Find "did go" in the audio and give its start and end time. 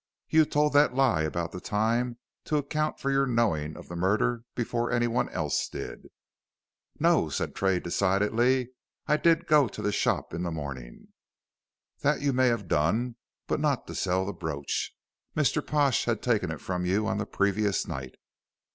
9.17-9.67